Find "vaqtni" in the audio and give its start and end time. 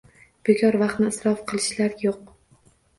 0.85-1.11